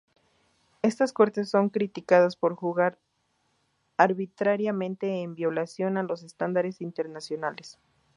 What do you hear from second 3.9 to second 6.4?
arbitrariamente, en violación a los